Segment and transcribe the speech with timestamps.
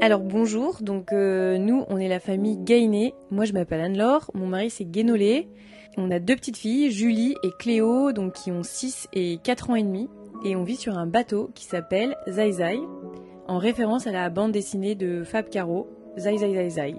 [0.00, 4.46] Alors bonjour, donc euh, nous on est la famille Gainé, moi je m'appelle Anne-Laure, mon
[4.46, 5.48] mari c'est Guénolé,
[5.96, 9.74] on a deux petites filles, Julie et Cléo, donc qui ont 6 et 4 ans
[9.74, 10.10] et demi,
[10.44, 12.78] et on vit sur un bateau qui s'appelle Zai Zai,
[13.48, 15.88] en référence à la bande dessinée de Fab Caro,
[16.18, 16.94] Zai Zai Zai Zai.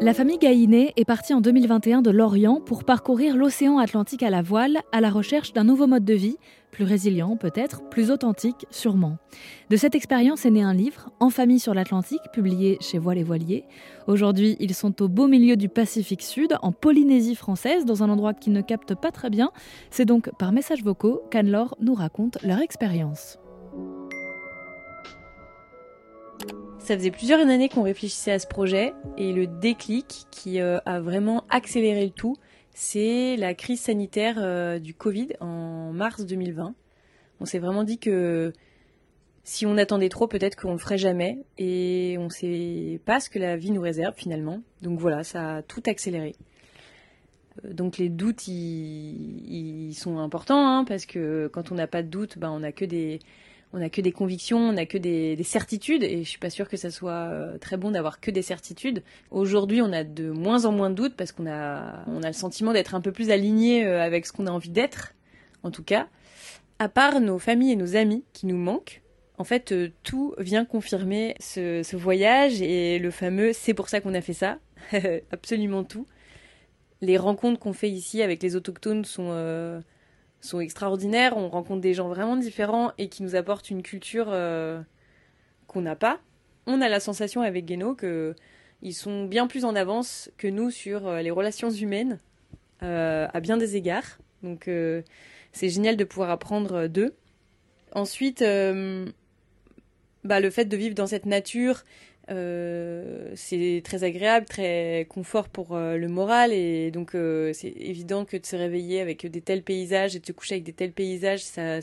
[0.00, 4.42] La famille Gaïné est partie en 2021 de Lorient pour parcourir l'océan Atlantique à la
[4.42, 6.36] voile à la recherche d'un nouveau mode de vie,
[6.70, 9.18] plus résilient peut-être, plus authentique sûrement.
[9.70, 13.24] De cette expérience est né un livre, En famille sur l'Atlantique, publié chez Voile et
[13.24, 13.64] Voilier.
[14.06, 18.34] Aujourd'hui, ils sont au beau milieu du Pacifique Sud, en Polynésie française, dans un endroit
[18.34, 19.50] qui ne capte pas très bien.
[19.90, 23.38] C'est donc par messages vocaux qu'Anne-Laure nous raconte leur expérience.
[26.78, 31.00] Ça faisait plusieurs années qu'on réfléchissait à ce projet et le déclic qui euh, a
[31.00, 32.36] vraiment accéléré le tout,
[32.72, 36.74] c'est la crise sanitaire euh, du Covid en mars 2020.
[37.40, 38.52] On s'est vraiment dit que
[39.44, 43.38] si on attendait trop, peut-être qu'on le ferait jamais et on sait pas ce que
[43.38, 44.62] la vie nous réserve finalement.
[44.82, 46.36] Donc voilà, ça a tout accéléré.
[47.64, 52.08] Euh, donc les doutes, ils, sont importants hein, parce que quand on n'a pas de
[52.08, 53.18] doute, ben, on n'a que des
[53.72, 56.68] on n'a que des convictions, on n'a que des, certitudes, et je suis pas sûre
[56.68, 59.02] que ça soit euh, très bon d'avoir que des certitudes.
[59.30, 62.32] Aujourd'hui, on a de moins en moins de doutes parce qu'on a, on a le
[62.32, 65.14] sentiment d'être un peu plus aligné euh, avec ce qu'on a envie d'être,
[65.62, 66.08] en tout cas.
[66.78, 69.02] À part nos familles et nos amis qui nous manquent,
[69.36, 74.14] en fait, euh, tout vient confirmer ce, voyage et le fameux c'est pour ça qu'on
[74.14, 74.58] a fait ça,
[75.30, 76.06] absolument tout.
[77.00, 79.30] Les rencontres qu'on fait ici avec les autochtones sont
[80.40, 81.36] sont extraordinaires.
[81.36, 84.80] On rencontre des gens vraiment différents et qui nous apportent une culture euh,
[85.66, 86.20] qu'on n'a pas.
[86.66, 91.06] On a la sensation avec Guéno qu'ils sont bien plus en avance que nous sur
[91.06, 92.18] euh, les relations humaines
[92.82, 94.18] euh, à bien des égards.
[94.42, 94.70] Donc
[95.52, 97.12] c'est génial de pouvoir apprendre d'eux.
[97.90, 101.82] Ensuite, bah, le fait de vivre dans cette nature
[102.30, 108.26] euh, c'est très agréable, très confort pour euh, le moral et donc euh, c'est évident
[108.26, 110.92] que de se réveiller avec des tels paysages et de se coucher avec des tels
[110.92, 111.80] paysages, ça,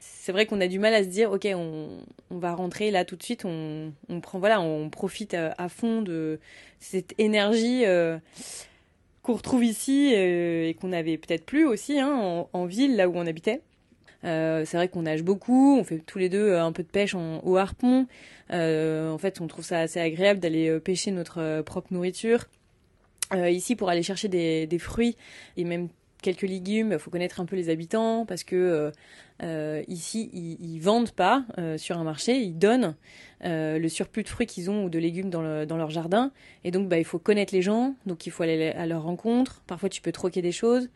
[0.00, 2.00] c'est vrai qu'on a du mal à se dire ok on,
[2.30, 6.02] on, va rentrer là tout de suite, on, on prend voilà, on profite à, fond
[6.02, 6.40] de
[6.80, 7.84] cette énergie
[9.22, 13.26] qu'on retrouve ici et qu'on avait peut-être plus aussi hein, en ville là où on
[13.26, 13.60] habitait.
[14.24, 16.88] Euh, c'est vrai qu'on nage beaucoup, on fait tous les deux euh, un peu de
[16.88, 18.06] pêche au harpon.
[18.52, 22.46] Euh, en fait, on trouve ça assez agréable d'aller pêcher notre propre nourriture.
[23.34, 25.16] ici, pour aller chercher des, fruits
[25.56, 25.88] et même
[26.22, 28.92] quelques légumes, il faut connaître un peu les habitants parce que
[29.88, 31.44] ici, ils, vendent pas
[31.76, 32.94] sur un marché, ils donnent
[33.42, 36.32] le surplus de fruits qu'ils ont ou de légumes dans, leur jardin.
[36.64, 39.62] Et donc, bah, il faut connaître les gens, donc il faut aller à leur rencontre.
[39.66, 40.88] Parfois, tu peux troquer des choses.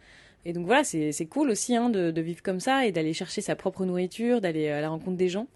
[0.49, 3.55] Et donc voilà, c'est cool aussi hein, de, vivre comme ça et d'aller chercher sa
[3.55, 5.47] propre nourriture, d'aller à la rencontre des gens.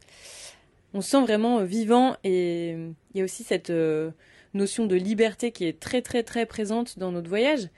[0.92, 4.10] On se sent vraiment euh, vivant et il y a aussi cette euh,
[4.53, 7.70] notion de liberté qui est très très très présente dans notre voyage.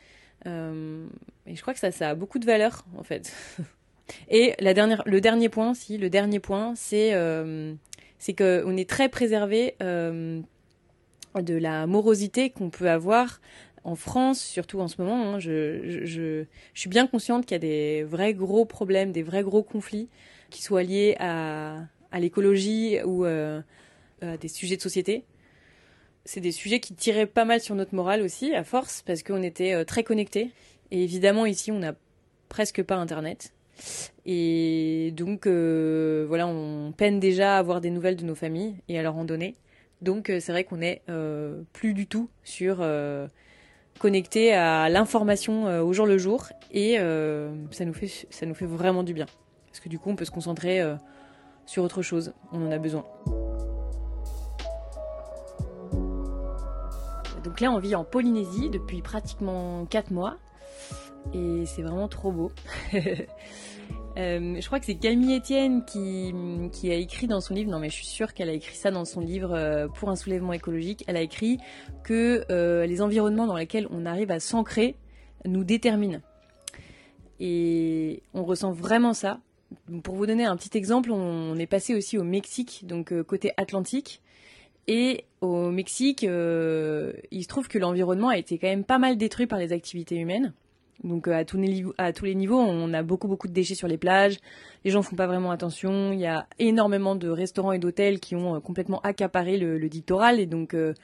[0.47, 1.07] Euh,
[1.47, 3.33] et je crois que ça, ça a beaucoup de valeur en fait.
[4.29, 7.13] et le dernier point, si, le dernier point, c'est
[8.19, 13.41] c'est qu'on est très préservé de la morosité qu'on peut avoir
[13.85, 18.03] en France, surtout en ce moment, hein, je, suis bien consciente qu'il y a des
[18.03, 20.09] vrais gros problèmes, des vrais gros conflits
[20.51, 21.87] qui soient liés à,
[22.19, 23.61] l'écologie ou euh,
[24.23, 25.25] à des sujets de société.
[26.25, 29.43] C'est des sujets qui tiraient pas mal sur notre morale aussi, à force, parce qu'on
[29.43, 30.51] était euh, très connectés.
[30.91, 31.95] Et évidemment, ici, on n'a
[32.49, 33.53] presque pas Internet.
[34.25, 38.99] Et donc, euh, voilà, on peine déjà à avoir des nouvelles de nos familles et
[38.99, 39.57] à leur en donner.
[40.01, 41.03] Donc, c'est vrai qu'on est
[41.73, 42.85] plus du tout sur
[43.99, 48.55] connecté à l'information euh, au jour le jour et euh, ça, nous fait, ça nous
[48.55, 49.27] fait vraiment du bien.
[49.67, 50.97] Parce que du coup, on peut se concentrer euh,
[51.67, 52.33] sur autre chose.
[52.53, 53.05] On en a besoin.
[57.43, 60.37] Donc là, on vit en Polynésie depuis pratiquement 4 mois.
[61.33, 62.53] Et c'est vraiment trop beau.
[64.17, 67.89] Euh, je crois que c'est Camille Etienne qui, a écrit dans son livre, non mais
[67.89, 71.05] je suis sûre qu'elle a écrit ça dans son livre euh, pour un soulèvement écologique,
[71.09, 71.59] elle a écrit
[72.05, 74.95] que euh, les environnements dans lesquels on arrive à s'ancrer
[75.45, 76.21] nous déterminent.
[77.41, 79.41] Et on ressent vraiment ça.
[80.05, 84.23] Pour vous donner un petit exemple, on est passé aussi au Mexique, donc côté Atlantique.
[84.87, 86.29] Et au Mexique, il
[87.43, 90.55] se trouve que l'environnement a été quand même pas mal détruit par les activités humaines.
[91.03, 94.39] Donc euh, à tous, les, niveaux, on a beaucoup beaucoup de déchets sur les plages.
[94.85, 96.13] Les gens font pas vraiment attention.
[96.13, 100.41] Il y a énormément de restaurants et d'hôtels qui ont euh, complètement accaparé le, littoral
[100.41, 100.95] et donc euh,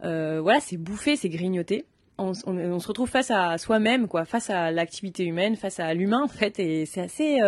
[0.00, 1.84] voilà, c'est bouffé, c'est grignoté.
[2.18, 6.28] On, se retrouve face à soi-même, quoi, face à l'activité humaine, face à l'humain en
[6.28, 7.38] fait, et c'est assez,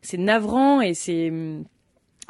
[0.00, 1.32] c'est navrant et c'est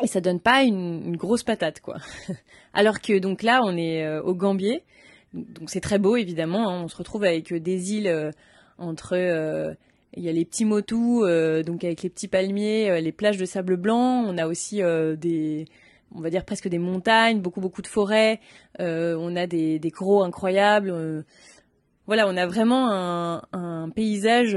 [0.03, 1.97] et ça donne pas une, grosse patate quoi.
[2.73, 4.85] Alors que donc là on est au Gambier,
[5.35, 6.71] donc c'est très beau évidemment.
[6.71, 6.85] Hein.
[6.85, 8.33] on se retrouve avec des îles
[8.81, 9.77] entre
[10.17, 11.23] il y a les petits motus,
[11.65, 14.25] donc avec les petits palmiers, les plages de sable blanc.
[14.27, 14.82] On a aussi
[15.19, 15.67] des,
[16.15, 18.41] on va dire presque des montagnes, beaucoup beaucoup de forêts.
[18.79, 21.25] on a des, des coraux incroyables.
[22.06, 24.56] voilà, on a vraiment un, un paysage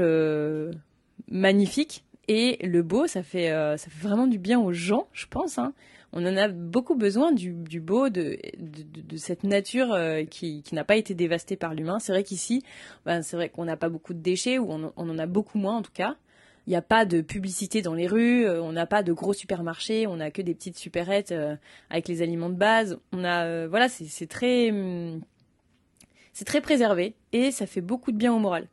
[1.28, 5.26] magnifique et le beau, ça fait, euh, ça fait vraiment du bien aux gens, je
[5.26, 5.58] pense.
[5.58, 5.74] Hein.
[6.12, 8.38] On en a beaucoup besoin du, beau, de,
[9.16, 11.98] cette nature euh, qui, n'a pas été dévastée par l'humain.
[11.98, 12.62] C'est vrai qu'ici,
[13.04, 15.76] ben, c'est vrai qu'on n'a pas beaucoup de déchets, ou on, en a beaucoup moins
[15.76, 16.16] en tout cas.
[16.66, 19.34] Il n'y a pas de publicité dans les rues, euh, on n'a pas de gros
[19.34, 21.34] supermarchés, on n'a que des petites supérettes
[21.90, 22.98] avec les aliments de base.
[23.12, 25.20] On a, voilà, hum,
[26.32, 28.68] c'est très préservé et ça fait beaucoup de bien au moral.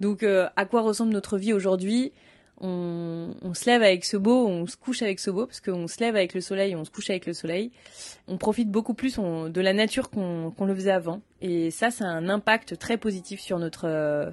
[0.00, 2.12] Donc, à quoi ressemble notre vie aujourd'hui?
[2.60, 5.98] On, se lève avec ce beau, on se couche avec ce beau, parce qu'on se
[6.00, 7.72] lève avec le soleil, on se couche avec le soleil.
[8.28, 11.20] On profite beaucoup plus de la nature qu'on le faisait avant.
[11.40, 14.30] Et ça, ça a un impact très positif sur notre, euh,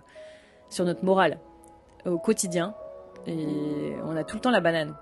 [0.69, 1.39] sur notre morale
[2.05, 2.75] au quotidien.
[3.25, 4.95] Et on a tout le temps la banane.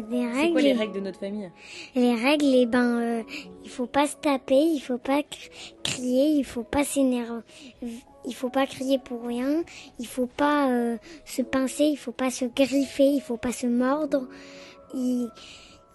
[0.00, 1.50] Euh, c'est quoi les règles de notre famille
[1.94, 3.22] Les règles, eh ben, euh,
[3.64, 5.22] il faut pas se taper, il faut pas
[5.82, 7.42] crier, il faut pas s'énerver,
[8.24, 9.62] il faut pas crier pour rien,
[9.98, 13.66] il faut pas euh, se pincer, il faut pas se griffer, il faut pas se
[13.66, 14.28] mordre,
[14.94, 15.28] il,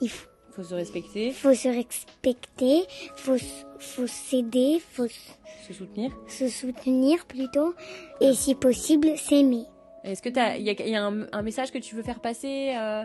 [0.01, 1.31] il faut, faut se respecter.
[1.31, 2.83] Faut se respecter,
[3.15, 3.37] faut
[3.79, 6.11] faut s'aider, faut se soutenir.
[6.27, 7.73] Se soutenir plutôt,
[8.21, 9.65] et si possible s'aimer.
[10.03, 12.73] Est-ce que il y a, y a un, un, message que tu veux faire passer
[12.75, 13.03] euh,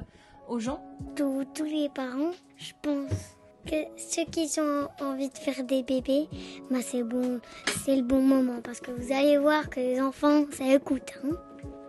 [0.49, 0.83] aux gens
[1.17, 3.37] tous, tous les parents, je pense
[3.67, 6.29] que ceux qui ont envie de faire des bébés,
[6.71, 7.41] bah c'est bon,
[7.85, 11.13] c'est le bon moment parce que vous allez voir que les enfants, ça écoute.
[11.25, 11.37] Hein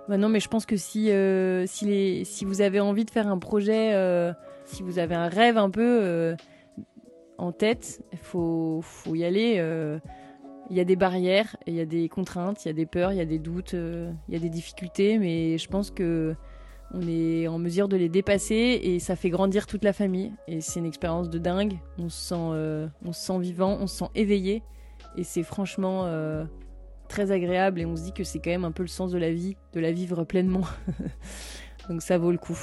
[0.07, 3.11] bah non, mais je pense que si euh, si, les, si vous avez envie de
[3.11, 4.33] faire un projet, euh,
[4.65, 6.35] si vous avez un rêve un peu euh,
[7.37, 9.63] en tête, il faut faut y aller.
[10.69, 13.11] Il y a des barrières, il y a des contraintes, il y a des peurs,
[13.11, 16.35] il y a des doutes, il y a des difficultés, mais je pense que
[16.93, 20.31] on est en mesure de les dépasser et ça fait grandir toute la famille.
[20.47, 21.79] Et c'est une expérience de dingue.
[21.97, 24.63] On se sent, euh, on se sent vivant, on se sent éveillé.
[25.17, 26.45] Et c'est franchement euh,
[27.07, 29.17] très agréable et on se dit que c'est quand même un peu le sens de
[29.17, 30.65] la vie, de la vivre pleinement.
[31.89, 32.59] Donc ça vaut le coup.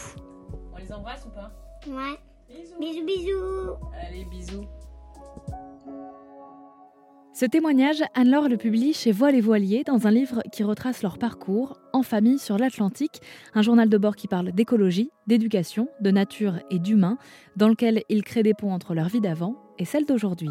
[0.73, 1.51] On les embrasse ou pas?
[1.89, 2.17] Ouais.
[2.81, 3.77] Bisous, bisous.
[4.07, 4.67] Allez, bisous.
[7.33, 11.17] Ce témoignage, Anne-Laure le publie chez Voile et Voiliers dans un livre qui retrace leur
[11.17, 13.21] parcours en famille sur l'Atlantique,
[13.55, 17.19] un journal de bord qui parle d'écologie, d'éducation, de nature et d'humain,
[17.57, 20.51] dans lequel ils créent des ponts entre leur vie d'avant et celle d'aujourd'hui.